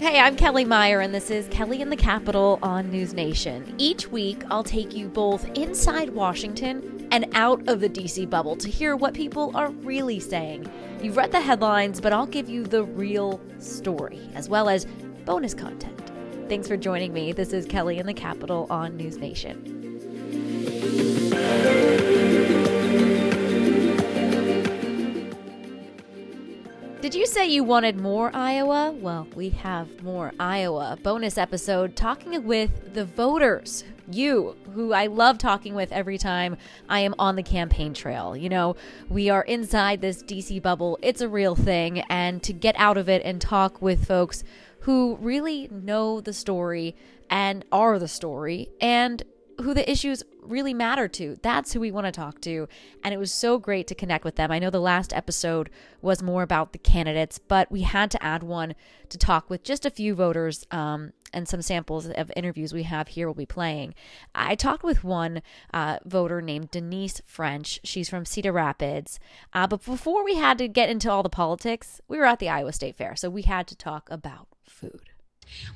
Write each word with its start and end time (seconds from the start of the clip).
Hey, 0.00 0.18
I'm 0.18 0.34
Kellie 0.34 0.64
Meyer, 0.64 1.00
and 1.00 1.14
this 1.14 1.30
is 1.30 1.46
Kellie 1.48 1.82
in 1.82 1.90
the 1.90 1.96
Capitol 1.96 2.58
on 2.62 2.90
NewsNation. 2.90 3.74
Each 3.76 4.10
week, 4.10 4.42
I'll 4.48 4.64
take 4.64 4.94
you 4.94 5.08
both 5.08 5.44
inside 5.50 6.08
Washington 6.08 7.06
and 7.12 7.26
out 7.34 7.68
of 7.68 7.80
the 7.80 7.88
DC 7.90 8.30
bubble 8.30 8.56
to 8.56 8.70
hear 8.70 8.96
what 8.96 9.12
people 9.12 9.54
are 9.54 9.68
really 9.68 10.18
saying. 10.18 10.66
You've 11.02 11.18
read 11.18 11.32
the 11.32 11.40
headlines, 11.42 12.00
but 12.00 12.14
I'll 12.14 12.24
give 12.24 12.48
you 12.48 12.64
the 12.64 12.82
real 12.82 13.42
story, 13.58 14.26
as 14.34 14.48
well 14.48 14.70
as 14.70 14.86
bonus 15.26 15.52
content. 15.52 16.10
Thanks 16.48 16.66
for 16.66 16.78
joining 16.78 17.12
me. 17.12 17.32
This 17.32 17.52
is 17.52 17.66
Kellie 17.66 17.98
in 17.98 18.06
the 18.06 18.14
Capitol 18.14 18.66
on 18.70 18.96
NewsNation. 18.96 19.80
Did 27.10 27.18
you 27.18 27.26
say 27.26 27.48
you 27.48 27.64
wanted 27.64 28.00
more 28.00 28.30
Iowa? 28.32 28.92
Well, 28.92 29.26
we 29.34 29.48
have 29.50 30.00
more 30.04 30.32
Iowa. 30.38 30.96
Bonus 31.02 31.38
episode 31.38 31.96
talking 31.96 32.46
with 32.46 32.94
the 32.94 33.04
voters. 33.04 33.82
You, 34.08 34.54
who 34.74 34.92
I 34.92 35.08
love 35.08 35.36
talking 35.36 35.74
with 35.74 35.90
every 35.90 36.18
time 36.18 36.56
I 36.88 37.00
am 37.00 37.16
on 37.18 37.34
the 37.34 37.42
campaign 37.42 37.94
trail. 37.94 38.36
You 38.36 38.48
know, 38.48 38.76
we 39.08 39.28
are 39.28 39.42
inside 39.42 40.00
this 40.00 40.22
DC 40.22 40.62
bubble, 40.62 41.00
it's 41.02 41.20
a 41.20 41.28
real 41.28 41.56
thing. 41.56 41.98
And 42.02 42.44
to 42.44 42.52
get 42.52 42.76
out 42.78 42.96
of 42.96 43.08
it 43.08 43.22
and 43.24 43.40
talk 43.40 43.82
with 43.82 44.06
folks 44.06 44.44
who 44.82 45.18
really 45.20 45.68
know 45.72 46.20
the 46.20 46.32
story 46.32 46.94
and 47.28 47.64
are 47.72 47.98
the 47.98 48.06
story 48.06 48.68
and 48.80 49.24
who 49.60 49.74
the 49.74 49.90
issues 49.90 50.22
really 50.42 50.74
matter 50.74 51.08
to. 51.08 51.38
That's 51.42 51.72
who 51.72 51.80
we 51.80 51.90
want 51.90 52.06
to 52.06 52.12
talk 52.12 52.40
to. 52.42 52.68
And 53.02 53.14
it 53.14 53.18
was 53.18 53.32
so 53.32 53.58
great 53.58 53.86
to 53.88 53.94
connect 53.94 54.24
with 54.24 54.36
them. 54.36 54.50
I 54.50 54.58
know 54.58 54.70
the 54.70 54.80
last 54.80 55.12
episode 55.12 55.70
was 56.02 56.22
more 56.22 56.42
about 56.42 56.72
the 56.72 56.78
candidates, 56.78 57.38
but 57.38 57.70
we 57.70 57.82
had 57.82 58.10
to 58.12 58.22
add 58.22 58.42
one 58.42 58.74
to 59.08 59.18
talk 59.18 59.50
with 59.50 59.62
just 59.62 59.84
a 59.84 59.90
few 59.90 60.14
voters 60.14 60.66
um, 60.70 61.12
and 61.32 61.48
some 61.48 61.62
samples 61.62 62.06
of 62.08 62.32
interviews 62.36 62.72
we 62.72 62.84
have 62.84 63.08
here 63.08 63.26
will 63.26 63.34
be 63.34 63.46
playing. 63.46 63.94
I 64.34 64.54
talked 64.54 64.82
with 64.82 65.04
one 65.04 65.42
uh, 65.72 65.98
voter 66.04 66.40
named 66.40 66.70
Denise 66.70 67.20
French. 67.26 67.80
She's 67.84 68.08
from 68.08 68.24
Cedar 68.24 68.52
Rapids. 68.52 69.20
Uh, 69.52 69.66
but 69.66 69.84
before 69.84 70.24
we 70.24 70.36
had 70.36 70.58
to 70.58 70.68
get 70.68 70.90
into 70.90 71.10
all 71.10 71.22
the 71.22 71.28
politics, 71.28 72.00
we 72.08 72.18
were 72.18 72.24
at 72.24 72.38
the 72.38 72.48
Iowa 72.48 72.72
State 72.72 72.96
Fair. 72.96 73.16
So 73.16 73.30
we 73.30 73.42
had 73.42 73.66
to 73.68 73.76
talk 73.76 74.08
about 74.10 74.48
food. 74.64 75.09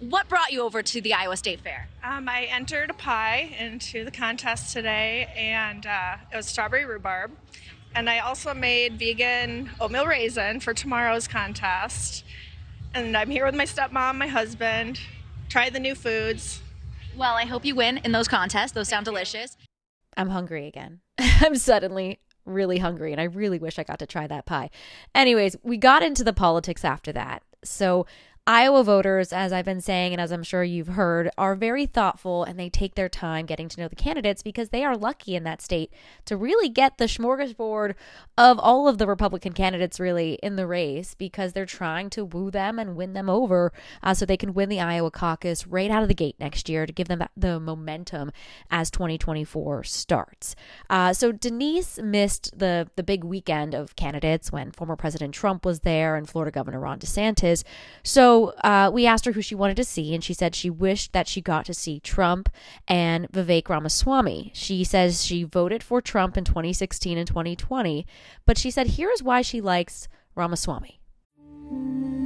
What 0.00 0.28
brought 0.28 0.52
you 0.52 0.62
over 0.62 0.82
to 0.82 1.00
the 1.00 1.14
Iowa 1.14 1.36
State 1.36 1.60
Fair? 1.60 1.88
Um, 2.02 2.28
I 2.28 2.44
entered 2.44 2.90
a 2.90 2.94
pie 2.94 3.56
into 3.58 4.04
the 4.04 4.10
contest 4.10 4.72
today, 4.72 5.28
and 5.36 5.86
uh, 5.86 6.16
it 6.32 6.36
was 6.36 6.46
strawberry 6.46 6.84
rhubarb. 6.84 7.32
And 7.94 8.10
I 8.10 8.18
also 8.18 8.54
made 8.54 8.98
vegan 8.98 9.70
oatmeal 9.80 10.06
raisin 10.06 10.60
for 10.60 10.74
tomorrow's 10.74 11.28
contest. 11.28 12.24
And 12.92 13.16
I'm 13.16 13.30
here 13.30 13.44
with 13.44 13.54
my 13.54 13.64
stepmom, 13.64 14.16
my 14.16 14.26
husband. 14.26 15.00
Try 15.48 15.70
the 15.70 15.80
new 15.80 15.94
foods. 15.94 16.60
Well, 17.16 17.34
I 17.34 17.44
hope 17.44 17.64
you 17.64 17.74
win 17.74 17.98
in 17.98 18.12
those 18.12 18.26
contests. 18.26 18.72
Those 18.72 18.88
sound 18.88 19.04
delicious. 19.04 19.56
I'm 20.16 20.30
hungry 20.30 20.66
again. 20.66 21.00
I'm 21.18 21.56
suddenly 21.56 22.20
really 22.44 22.78
hungry, 22.78 23.12
and 23.12 23.20
I 23.20 23.24
really 23.24 23.58
wish 23.58 23.78
I 23.78 23.84
got 23.84 23.98
to 24.00 24.06
try 24.06 24.26
that 24.26 24.46
pie. 24.46 24.70
Anyways, 25.14 25.56
we 25.62 25.76
got 25.76 26.02
into 26.02 26.24
the 26.24 26.32
politics 26.32 26.84
after 26.84 27.12
that. 27.12 27.42
So, 27.62 28.06
Iowa 28.46 28.84
voters, 28.84 29.32
as 29.32 29.54
I've 29.54 29.64
been 29.64 29.80
saying, 29.80 30.12
and 30.12 30.20
as 30.20 30.30
I'm 30.30 30.42
sure 30.42 30.62
you've 30.62 30.88
heard, 30.88 31.30
are 31.38 31.54
very 31.54 31.86
thoughtful 31.86 32.44
and 32.44 32.60
they 32.60 32.68
take 32.68 32.94
their 32.94 33.08
time 33.08 33.46
getting 33.46 33.70
to 33.70 33.80
know 33.80 33.88
the 33.88 33.96
candidates 33.96 34.42
because 34.42 34.68
they 34.68 34.84
are 34.84 34.98
lucky 34.98 35.34
in 35.34 35.44
that 35.44 35.62
state 35.62 35.90
to 36.26 36.36
really 36.36 36.68
get 36.68 36.98
the 36.98 37.06
smorgasbord 37.06 37.94
of 38.36 38.58
all 38.58 38.86
of 38.86 38.98
the 38.98 39.06
Republican 39.06 39.54
candidates 39.54 39.98
really 39.98 40.34
in 40.42 40.56
the 40.56 40.66
race 40.66 41.14
because 41.14 41.54
they're 41.54 41.64
trying 41.64 42.10
to 42.10 42.22
woo 42.22 42.50
them 42.50 42.78
and 42.78 42.96
win 42.96 43.14
them 43.14 43.30
over 43.30 43.72
uh, 44.02 44.12
so 44.12 44.26
they 44.26 44.36
can 44.36 44.52
win 44.52 44.68
the 44.68 44.80
Iowa 44.80 45.10
caucus 45.10 45.66
right 45.66 45.90
out 45.90 46.02
of 46.02 46.08
the 46.08 46.14
gate 46.14 46.36
next 46.38 46.68
year 46.68 46.84
to 46.84 46.92
give 46.92 47.08
them 47.08 47.24
the 47.34 47.58
momentum 47.58 48.30
as 48.70 48.90
2024 48.90 49.84
starts. 49.84 50.54
Uh, 50.90 51.14
so 51.14 51.32
Denise 51.32 51.98
missed 51.98 52.50
the 52.58 52.90
the 52.96 53.02
big 53.02 53.24
weekend 53.24 53.74
of 53.74 53.96
candidates 53.96 54.52
when 54.52 54.70
former 54.70 54.96
President 54.96 55.32
Trump 55.32 55.64
was 55.64 55.80
there 55.80 56.14
and 56.14 56.28
Florida 56.28 56.50
Governor 56.50 56.80
Ron 56.80 56.98
DeSantis. 56.98 57.64
So 58.02 58.33
so 58.34 58.48
uh, 58.64 58.90
we 58.92 59.06
asked 59.06 59.26
her 59.26 59.32
who 59.32 59.42
she 59.42 59.54
wanted 59.54 59.76
to 59.76 59.84
see, 59.84 60.12
and 60.12 60.24
she 60.24 60.34
said 60.34 60.56
she 60.56 60.68
wished 60.68 61.12
that 61.12 61.28
she 61.28 61.40
got 61.40 61.64
to 61.66 61.74
see 61.74 62.00
Trump 62.00 62.48
and 62.88 63.30
Vivek 63.30 63.68
Ramaswamy. 63.68 64.50
She 64.54 64.82
says 64.82 65.24
she 65.24 65.44
voted 65.44 65.84
for 65.84 66.00
Trump 66.00 66.36
in 66.36 66.42
2016 66.42 67.16
and 67.16 67.28
2020, 67.28 68.04
but 68.44 68.58
she 68.58 68.72
said 68.72 68.88
here's 68.88 69.22
why 69.22 69.40
she 69.40 69.60
likes 69.60 70.08
Ramaswamy. 70.34 71.00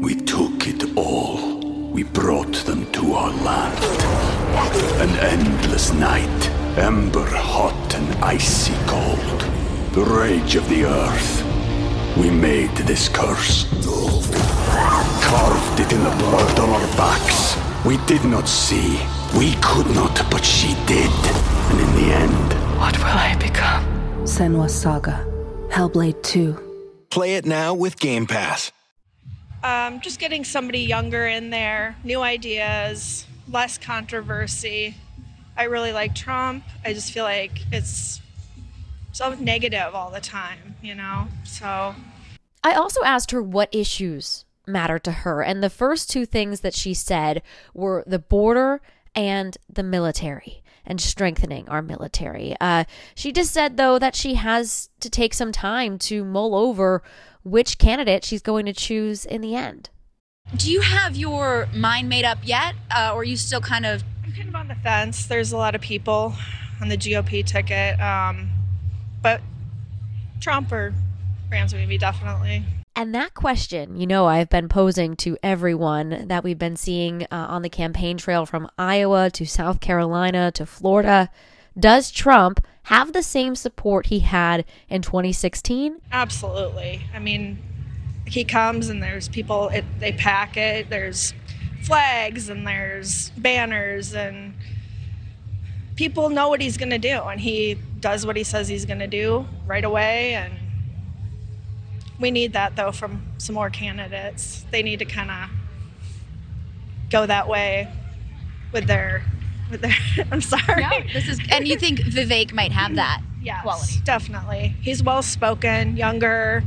we 0.00 0.14
took 0.14 0.66
it 0.66 0.96
all. 0.96 1.58
We 1.92 2.04
brought 2.04 2.54
them 2.64 2.90
to 2.92 3.12
our 3.12 3.32
land. 3.42 3.78
An 5.04 5.10
endless 5.34 5.92
night, 5.92 6.50
ember 6.78 7.28
hot 7.28 7.94
and 7.94 8.25
icy 8.25 8.72
cold. 8.86 9.40
The 9.92 10.04
rage 10.04 10.54
of 10.56 10.66
the 10.70 10.84
earth. 10.84 11.44
We 12.16 12.30
made 12.30 12.75
this 12.78 13.08
curse. 13.08 13.66
Carved 15.28 15.77
it 15.88 15.94
in 15.94 16.04
the 16.04 16.10
blood 16.10 16.59
on 16.59 16.71
our 16.71 16.97
backs. 16.97 17.56
We 17.84 17.97
did 18.06 18.25
not 18.25 18.49
see. 18.49 19.00
We 19.37 19.54
could 19.62 19.87
not, 19.94 20.22
but 20.31 20.44
she 20.44 20.75
did. 20.87 21.10
And 21.71 21.81
in 21.81 21.94
the 21.97 22.15
end, 22.15 22.54
What 22.78 22.97
will 22.99 23.06
I 23.06 23.37
become? 23.37 23.84
Senua's 24.25 24.75
Saga. 24.75 25.25
Hellblade 25.71 26.22
2. 26.22 27.06
Play 27.10 27.34
it 27.34 27.44
now 27.44 27.75
with 27.75 27.99
Game 27.99 28.26
Pass. 28.26 28.71
Um, 29.62 30.00
just 30.00 30.21
getting 30.21 30.44
somebody 30.44 30.81
younger 30.81 31.26
in 31.26 31.50
there, 31.50 31.97
new 32.05 32.20
ideas, 32.20 33.26
less 33.50 33.78
controversy. 33.78 34.94
I 35.56 35.65
really 35.65 35.93
like 35.93 36.15
Trump. 36.15 36.65
I 36.84 36.93
just 36.93 37.12
feel 37.12 37.25
like 37.25 37.59
it's 37.72 38.20
so 39.12 39.34
negative 39.34 39.94
all 39.94 40.10
the 40.10 40.20
time, 40.20 40.76
you 40.82 40.94
know? 40.94 41.26
So 41.44 41.94
I 42.62 42.75
also 42.75 43.03
asked 43.03 43.32
her 43.32 43.43
what 43.43 43.75
issues 43.75 44.44
matter 44.68 44.98
to 45.00 45.12
her, 45.12 45.42
and 45.42 45.62
the 45.62 45.70
first 45.70 46.10
two 46.10 46.26
things 46.26 46.60
that 46.60 46.74
she 46.74 46.94
said 46.94 47.42
were 47.74 48.04
the 48.06 48.18
border 48.18 48.80
and 49.14 49.56
the 49.68 49.82
military 49.82 50.62
and 50.84 51.00
strengthening 51.00 51.68
our 51.68 51.82
military. 51.82 52.56
Uh, 52.60 52.84
she 53.14 53.30
just 53.30 53.52
said, 53.52 53.76
though, 53.76 53.98
that 53.98 54.16
she 54.16 54.34
has 54.34 54.88
to 55.00 55.10
take 55.10 55.34
some 55.34 55.52
time 55.52 55.98
to 55.98 56.24
mull 56.24 56.54
over 56.54 57.02
which 57.44 57.78
candidate 57.78 58.25
she's 58.25 58.43
going 58.43 58.66
to 58.66 58.72
choose 58.72 59.25
in 59.25 59.40
the 59.40 59.54
end. 59.54 59.90
Do 60.56 60.72
you 60.72 60.81
have 60.81 61.14
your 61.14 61.69
mind 61.75 62.08
made 62.08 62.25
up 62.25 62.38
yet, 62.43 62.75
uh, 62.90 63.10
or 63.12 63.20
are 63.20 63.25
you 63.25 63.37
still 63.37 63.60
kind 63.60 63.84
of? 63.84 64.02
I'm 64.25 64.32
kind 64.32 64.48
of 64.48 64.54
on 64.54 64.69
the 64.69 64.75
fence. 64.76 65.26
There's 65.26 65.52
a 65.52 65.58
lot 65.58 65.75
of 65.75 65.82
people 65.82 66.34
on 66.81 66.88
the 66.88 66.96
GOP 66.96 67.44
ticket, 67.44 68.00
um, 68.00 68.48
but 69.22 69.43
Trump 70.40 70.72
or 70.72 70.94
Ramaswamy 71.50 71.98
definitely. 71.98 72.64
And 72.98 73.14
that 73.14 73.32
question, 73.32 73.94
you 73.94 74.08
know, 74.08 74.26
I've 74.26 74.50
been 74.50 74.68
posing 74.68 75.14
to 75.18 75.38
everyone 75.40 76.26
that 76.26 76.42
we've 76.42 76.58
been 76.58 76.74
seeing 76.74 77.22
uh, 77.22 77.26
on 77.30 77.62
the 77.62 77.68
campaign 77.68 78.16
trail 78.16 78.44
from 78.44 78.68
Iowa 78.76 79.30
to 79.34 79.46
South 79.46 79.78
Carolina 79.78 80.50
to 80.50 80.66
Florida. 80.66 81.30
Does 81.78 82.10
Trump 82.10 82.66
have 82.82 83.12
the 83.12 83.22
same 83.22 83.54
support 83.54 84.06
he 84.06 84.18
had 84.18 84.64
in 84.88 85.02
2016? 85.02 86.00
Absolutely. 86.10 87.02
I 87.14 87.20
mean, 87.20 87.62
he 88.26 88.42
comes 88.42 88.88
and 88.88 89.00
there's 89.00 89.28
people, 89.28 89.68
it, 89.68 89.84
they 90.00 90.10
pack 90.10 90.56
it, 90.56 90.90
there's 90.90 91.34
flags 91.84 92.48
and 92.48 92.66
there's 92.66 93.30
banners, 93.36 94.12
and 94.12 94.54
people 95.94 96.30
know 96.30 96.48
what 96.48 96.60
he's 96.60 96.76
going 96.76 96.90
to 96.90 96.98
do. 96.98 97.20
And 97.20 97.40
he 97.40 97.78
does 98.00 98.26
what 98.26 98.34
he 98.34 98.42
says 98.42 98.66
he's 98.66 98.86
going 98.86 98.98
to 98.98 99.06
do 99.06 99.46
right 99.68 99.84
away. 99.84 100.34
And 100.34 100.52
we 102.19 102.31
need 102.31 102.53
that 102.55 102.76
though 102.76 102.93
from 102.93 103.23
some 103.38 103.55
more 103.55 103.70
candidates. 103.70 104.65
They 104.70 104.82
need 104.82 104.99
to 105.00 105.05
kind 105.05 105.31
of 105.31 105.50
go 107.11 107.26
that 107.26 107.49
way 107.49 107.88
with 108.73 108.87
their 108.87 109.25
with 109.70 109.81
their. 109.82 109.94
I'm 110.32 110.41
sorry. 110.41 110.82
No, 110.82 110.91
this 111.12 111.29
is, 111.29 111.41
and 111.50 111.67
you 111.67 111.76
think 111.76 112.00
Vivek 112.00 112.53
might 112.53 112.73
have 112.73 112.94
that 112.97 113.23
Yes, 113.43 113.62
quality? 113.62 113.94
definitely. 114.05 114.75
He's 114.81 115.03
well 115.03 115.23
spoken, 115.23 115.97
younger, 115.97 116.65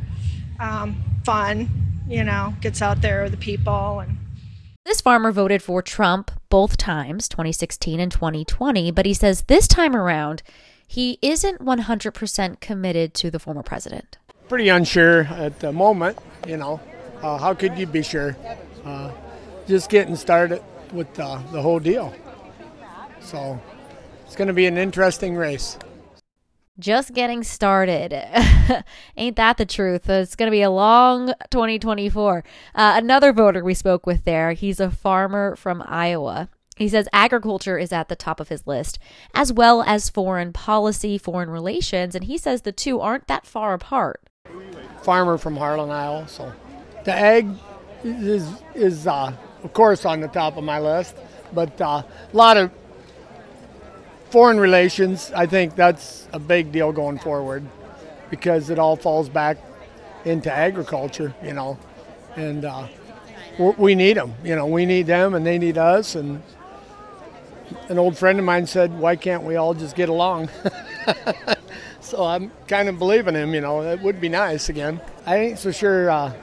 um, 0.59 0.95
fun. 1.23 1.69
You 2.07 2.23
know, 2.23 2.53
gets 2.61 2.81
out 2.81 3.01
there 3.01 3.23
with 3.23 3.31
the 3.31 3.37
people 3.37 3.99
and. 3.99 4.17
This 4.83 4.99
farmer 4.99 5.31
voted 5.31 5.61
for 5.61 5.81
Trump 5.83 6.31
both 6.49 6.75
times, 6.75 7.29
2016 7.29 7.99
and 7.99 8.11
2020, 8.11 8.89
but 8.89 9.05
he 9.05 9.13
says 9.13 9.43
this 9.43 9.67
time 9.67 9.95
around, 9.95 10.41
he 10.87 11.19
isn't 11.21 11.61
100% 11.61 12.59
committed 12.59 13.13
to 13.13 13.29
the 13.29 13.37
former 13.37 13.61
president. 13.61 14.17
Pretty 14.51 14.67
unsure 14.67 15.21
at 15.21 15.61
the 15.61 15.71
moment, 15.71 16.17
you 16.45 16.57
know. 16.57 16.81
Uh, 17.21 17.37
how 17.37 17.53
could 17.53 17.77
you 17.77 17.85
be 17.85 18.03
sure? 18.03 18.35
Uh, 18.83 19.09
just 19.65 19.89
getting 19.89 20.17
started 20.17 20.61
with 20.91 21.13
the 21.13 21.23
whole 21.23 21.79
deal. 21.79 22.13
So 23.21 23.57
it's 24.25 24.35
going 24.35 24.49
to 24.49 24.53
be 24.53 24.65
an 24.65 24.77
interesting 24.77 25.37
race. 25.37 25.77
Just 26.77 27.13
getting 27.13 27.45
started. 27.45 28.11
Ain't 29.15 29.37
that 29.37 29.55
the 29.55 29.65
truth? 29.65 30.09
It's 30.09 30.35
going 30.35 30.47
to 30.47 30.51
be 30.51 30.63
a 30.63 30.69
long 30.69 31.27
2024. 31.49 32.43
Uh, 32.75 32.93
another 32.97 33.31
voter 33.31 33.63
we 33.63 33.73
spoke 33.73 34.05
with 34.05 34.25
there, 34.25 34.51
he's 34.51 34.81
a 34.81 34.91
farmer 34.91 35.55
from 35.55 35.81
Iowa. 35.87 36.49
He 36.75 36.89
says 36.89 37.07
agriculture 37.13 37.77
is 37.77 37.93
at 37.93 38.09
the 38.09 38.17
top 38.17 38.41
of 38.41 38.49
his 38.49 38.67
list, 38.67 38.99
as 39.33 39.53
well 39.53 39.81
as 39.81 40.09
foreign 40.09 40.51
policy, 40.51 41.17
foreign 41.17 41.49
relations, 41.49 42.15
and 42.15 42.25
he 42.25 42.37
says 42.37 42.63
the 42.63 42.73
two 42.73 42.99
aren't 42.99 43.27
that 43.27 43.45
far 43.45 43.73
apart. 43.73 44.19
Farmer 45.03 45.37
from 45.37 45.57
Harlan, 45.57 45.89
Iowa. 45.89 46.27
So 46.27 46.51
the 47.05 47.13
ag 47.13 47.49
is, 48.03 48.47
is 48.75 49.07
uh, 49.07 49.33
of 49.63 49.73
course, 49.73 50.05
on 50.05 50.21
the 50.21 50.27
top 50.27 50.57
of 50.57 50.63
my 50.63 50.79
list, 50.79 51.15
but 51.53 51.79
uh, 51.81 52.03
a 52.03 52.05
lot 52.33 52.57
of 52.57 52.71
foreign 54.29 54.59
relations, 54.59 55.31
I 55.35 55.45
think 55.45 55.75
that's 55.75 56.27
a 56.33 56.39
big 56.39 56.71
deal 56.71 56.91
going 56.91 57.19
forward 57.19 57.65
because 58.29 58.69
it 58.69 58.79
all 58.79 58.95
falls 58.95 59.27
back 59.29 59.57
into 60.25 60.51
agriculture, 60.51 61.35
you 61.43 61.53
know, 61.53 61.77
and 62.35 62.63
uh, 62.63 62.87
we 63.77 63.95
need 63.95 64.17
them. 64.17 64.33
You 64.43 64.55
know, 64.55 64.65
we 64.65 64.85
need 64.85 65.07
them 65.07 65.33
and 65.33 65.45
they 65.45 65.57
need 65.57 65.77
us. 65.77 66.15
And 66.15 66.41
an 67.89 67.99
old 67.99 68.17
friend 68.17 68.39
of 68.39 68.45
mine 68.45 68.67
said, 68.67 68.97
"Why 68.97 69.15
can't 69.15 69.43
we 69.43 69.55
all 69.55 69.73
just 69.73 69.95
get 69.95 70.09
along?" 70.09 70.49
so 72.01 72.25
I'm 72.25 72.51
kind 72.67 72.89
of 72.89 72.99
believing 72.99 73.35
him. 73.35 73.53
You 73.53 73.61
know, 73.61 73.81
it 73.81 74.01
would 74.01 74.19
be 74.19 74.29
nice 74.29 74.69
again. 74.69 74.99
I 75.25 75.37
ain't 75.37 75.59
so 75.59 75.71
sure 75.71 76.09
uh, 76.09 76.33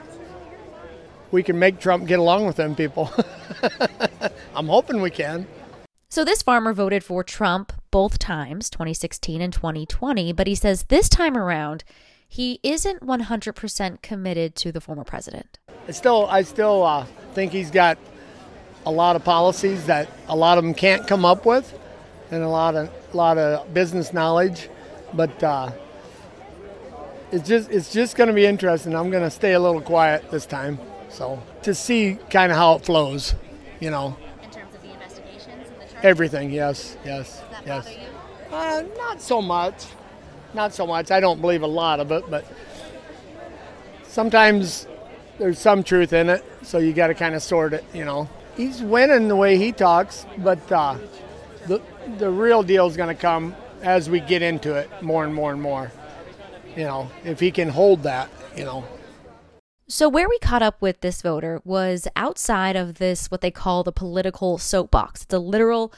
we 1.31 1.43
can 1.43 1.59
make 1.59 1.81
Trump 1.81 2.07
get 2.07 2.19
along 2.19 2.47
with 2.47 2.57
them 2.57 2.75
people. 2.75 3.13
I'm 4.55 4.69
hoping 4.69 5.01
we 5.01 5.11
can. 5.11 5.47
So 6.11 6.25
this 6.25 6.43
farmer 6.43 6.73
voted 6.73 7.05
for 7.05 7.23
Trump 7.23 7.73
both 7.91 8.19
times, 8.19 8.71
2016 8.71 9.43
and 9.43 9.53
2020, 9.53 10.33
but 10.33 10.47
he 10.47 10.55
says 10.55 10.85
this 10.85 11.09
time 11.09 11.37
around 11.37 11.85
he 12.27 12.61
isn't 12.63 13.01
100% 13.01 14.03
committed 14.03 14.55
to 14.57 14.73
the 14.73 14.81
former 14.81 15.05
president. 15.05 15.59
I 15.87 15.93
still, 15.93 16.27
I 16.27 16.43
still 16.43 16.83
uh, 16.83 17.07
think 17.35 17.53
he's 17.53 17.71
got 17.71 17.99
a 18.87 18.91
lot 18.91 19.17
of 19.17 19.25
policies 19.25 19.87
that 19.87 20.09
a 20.29 20.37
lot 20.37 20.59
of 20.59 20.65
them 20.65 20.75
can't 20.75 21.07
come 21.07 21.25
up 21.25 21.45
with, 21.45 21.79
and 22.31 22.43
a 22.43 22.49
lot 22.49 22.75
of, 22.75 22.91
lot 23.15 23.39
of 23.39 23.73
business 23.73 24.13
knowledge. 24.13 24.69
But 25.15 25.43
uh, 25.43 25.71
it's 27.33 27.49
just, 27.49 27.71
it's 27.71 27.93
just 27.93 28.17
going 28.17 28.29
to 28.29 28.35
be 28.35 28.47
interesting. 28.47 28.95
I'm 28.95 29.11
going 29.11 29.23
to 29.23 29.31
stay 29.31 29.53
a 29.53 29.61
little 29.61 29.81
quiet 29.81 30.31
this 30.31 30.47
time, 30.47 30.79
so 31.09 31.43
to 31.63 31.75
see 31.75 32.19
kind 32.31 32.51
of 32.51 32.59
how 32.59 32.75
it 32.75 32.85
flows, 32.85 33.35
you 33.81 33.91
know. 33.91 34.17
In 34.43 34.51
terms 34.51 34.75
of 34.75 34.83
the 34.83 34.93
investigations 34.93 35.47
and 35.47 35.81
the 35.81 35.85
charges? 35.85 35.97
Everything, 36.03 36.51
yes, 36.51 36.97
yes, 37.05 37.41
Does 37.41 37.51
that 37.51 37.67
yes. 37.67 37.97
you? 38.51 38.55
Uh, 38.55 38.83
not 38.97 39.21
so 39.21 39.43
much. 39.43 39.87
Not 40.55 40.73
so 40.73 40.87
much. 40.87 41.11
I 41.11 41.21
don't 41.21 41.41
believe 41.41 41.63
a 41.63 41.67
lot 41.67 42.01
of 42.01 42.11
it, 42.11 42.25
but 42.31 42.45
sometimes 44.05 44.87
there's 45.39 45.59
some 45.59 45.83
truth 45.83 46.13
in 46.13 46.31
it, 46.31 46.45
so 46.63 46.79
you 46.79 46.93
got 46.93 47.09
to 47.09 47.15
kind 47.15 47.35
of 47.35 47.43
sort 47.43 47.75
it, 47.75 47.85
you 47.93 48.05
know. 48.05 48.29
He's 48.57 48.83
winning 48.83 49.29
the 49.29 49.37
way 49.37 49.59
he 49.59 49.71
talks, 49.71 50.27
but 50.39 50.73
uh, 50.73 50.97
the, 51.67 51.81
the 52.17 52.31
real 52.31 52.63
deal 52.63 52.87
is 52.87 52.97
going 52.97 53.15
to 53.15 53.21
come 53.21 53.55
as 53.83 54.11
we 54.11 54.21
get 54.21 54.43
into 54.43 54.75
it 54.75 54.91
more 55.03 55.25
and 55.25 55.35
more 55.35 55.53
and 55.53 55.61
more. 55.61 55.93
You 56.77 56.85
know, 56.85 57.11
if 57.25 57.41
he 57.41 57.51
can 57.51 57.69
hold 57.69 58.03
that, 58.05 58.31
you 58.57 58.65
know. 58.65 58.85
So, 59.89 60.09
where 60.09 60.29
we 60.29 60.39
caught 60.39 60.63
up 60.63 60.81
with 60.83 61.01
this 61.01 61.23
voter 61.23 61.63
was 61.65 62.07
outside 62.15 62.77
of 62.77 62.95
this, 62.95 63.31
what 63.31 63.41
they 63.41 63.51
call 63.51 63.83
the 63.83 63.93
political 63.93 64.59
soapbox. 64.59 65.23
It's 65.23 65.35
a 65.35 65.39
literal 65.39 65.93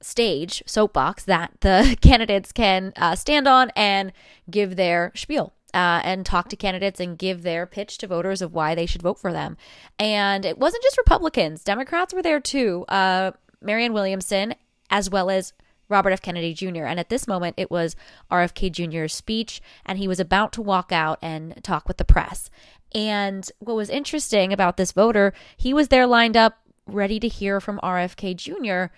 stage 0.00 0.62
soapbox 0.66 1.24
that 1.24 1.52
the 1.60 1.96
candidates 2.02 2.52
can 2.52 2.92
uh, 2.96 3.14
stand 3.14 3.46
on 3.46 3.70
and 3.76 4.12
give 4.50 4.76
their 4.76 5.12
spiel. 5.14 5.52
Uh, 5.74 6.00
and 6.04 6.24
talk 6.24 6.48
to 6.48 6.56
candidates 6.56 7.00
and 7.00 7.18
give 7.18 7.42
their 7.42 7.66
pitch 7.66 7.98
to 7.98 8.06
voters 8.06 8.40
of 8.40 8.54
why 8.54 8.74
they 8.74 8.86
should 8.86 9.02
vote 9.02 9.18
for 9.18 9.30
them. 9.30 9.58
And 9.98 10.46
it 10.46 10.56
wasn't 10.56 10.82
just 10.82 10.96
Republicans, 10.96 11.62
Democrats 11.62 12.14
were 12.14 12.22
there 12.22 12.40
too. 12.40 12.86
Uh, 12.88 13.32
Marianne 13.60 13.92
Williamson, 13.92 14.54
as 14.88 15.10
well 15.10 15.28
as 15.28 15.52
Robert 15.88 16.10
F. 16.10 16.22
Kennedy 16.22 16.54
Jr. 16.54 16.84
And 16.84 16.98
at 16.98 17.08
this 17.08 17.26
moment, 17.26 17.54
it 17.56 17.70
was 17.70 17.96
RFK 18.30 18.72
Jr.'s 18.72 19.12
speech, 19.12 19.60
and 19.84 19.98
he 19.98 20.08
was 20.08 20.20
about 20.20 20.52
to 20.54 20.62
walk 20.62 20.92
out 20.92 21.18
and 21.22 21.62
talk 21.62 21.88
with 21.88 21.96
the 21.96 22.04
press. 22.04 22.50
And 22.94 23.50
what 23.58 23.76
was 23.76 23.90
interesting 23.90 24.52
about 24.52 24.76
this 24.76 24.92
voter, 24.92 25.32
he 25.56 25.74
was 25.74 25.88
there 25.88 26.06
lined 26.06 26.36
up, 26.36 26.58
ready 26.86 27.18
to 27.20 27.28
hear 27.28 27.60
from 27.60 27.80
RFK 27.82 28.36
Jr., 28.36 28.92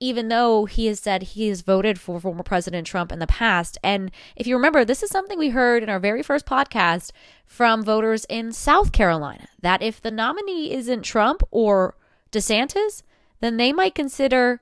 even 0.00 0.28
though 0.28 0.64
he 0.64 0.86
has 0.86 0.98
said 0.98 1.22
he 1.22 1.48
has 1.48 1.62
voted 1.62 1.98
for 2.00 2.20
former 2.20 2.42
President 2.42 2.86
Trump 2.86 3.12
in 3.12 3.20
the 3.20 3.26
past. 3.26 3.78
And 3.82 4.10
if 4.36 4.46
you 4.46 4.56
remember, 4.56 4.84
this 4.84 5.02
is 5.02 5.10
something 5.10 5.38
we 5.38 5.50
heard 5.50 5.82
in 5.82 5.88
our 5.88 6.00
very 6.00 6.22
first 6.22 6.46
podcast 6.46 7.12
from 7.46 7.82
voters 7.82 8.26
in 8.28 8.52
South 8.52 8.92
Carolina 8.92 9.48
that 9.62 9.82
if 9.82 10.02
the 10.02 10.10
nominee 10.10 10.72
isn't 10.72 11.02
Trump 11.02 11.42
or 11.50 11.96
DeSantis, 12.32 13.02
then 13.40 13.56
they 13.56 13.72
might 13.72 13.94
consider 13.94 14.60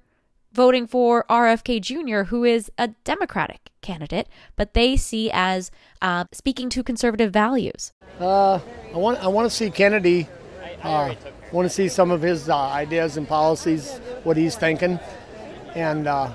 voting 0.53 0.87
for 0.87 1.25
RFK 1.29 1.81
Jr., 1.81 2.29
who 2.29 2.45
is 2.45 2.71
a 2.79 2.89
Democratic 3.05 3.71
candidate, 3.81 4.29
but 4.57 4.75
they 4.75 4.97
see 4.97 5.31
as 5.33 5.71
uh, 6.01 6.25
speaking 6.33 6.69
to 6.71 6.83
conservative 6.83 7.33
values. 7.33 7.93
Uh, 8.21 8.61
I 8.95 8.97
want 8.97 9.23
I 9.23 9.29
want 9.29 9.51
to 9.51 9.57
see 9.57 9.71
Kennedy. 9.71 10.29
Uh, 10.83 11.15
want 11.53 11.67
to 11.67 11.75
see 11.75 11.89
some 11.89 12.11
of 12.11 12.23
his 12.23 12.49
uh, 12.49 12.57
ideas 12.57 13.17
and 13.17 13.29
policies, 13.29 13.99
what 14.25 14.37
he's 14.37 14.57
thinking, 14.57 14.99
and 15.75 16.07
uh, 16.07 16.31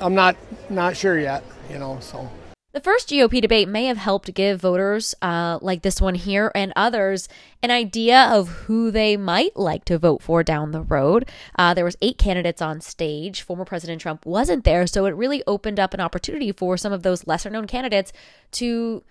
I'm 0.00 0.14
not 0.14 0.36
not 0.70 0.96
sure 0.96 1.18
yet. 1.18 1.44
You 1.70 1.78
know, 1.78 1.98
so 2.00 2.30
The 2.74 2.80
first 2.80 3.08
GOP 3.08 3.40
debate 3.40 3.68
may 3.68 3.84
have 3.84 3.98
helped 3.98 4.34
give 4.34 4.60
voters 4.60 5.14
uh, 5.22 5.60
like 5.62 5.82
this 5.82 6.00
one 6.00 6.16
here 6.16 6.50
and 6.56 6.72
others 6.74 7.28
an 7.62 7.70
idea 7.70 8.24
of 8.32 8.48
who 8.48 8.90
they 8.90 9.16
might 9.16 9.56
like 9.56 9.84
to 9.84 9.96
vote 9.96 10.20
for 10.20 10.42
down 10.42 10.72
the 10.72 10.82
road. 10.82 11.30
Uh, 11.56 11.72
there 11.72 11.84
was 11.84 11.96
eight 12.02 12.18
candidates 12.18 12.60
on 12.60 12.80
stage. 12.80 13.42
Former 13.42 13.64
President 13.64 14.00
Trump 14.00 14.26
wasn't 14.26 14.64
there, 14.64 14.88
so 14.88 15.06
it 15.06 15.14
really 15.14 15.44
opened 15.46 15.78
up 15.78 15.94
an 15.94 16.00
opportunity 16.00 16.50
for 16.50 16.76
some 16.76 16.92
of 16.92 17.04
those 17.04 17.28
lesser 17.28 17.48
known 17.48 17.68
candidates 17.68 18.12
to 18.50 19.04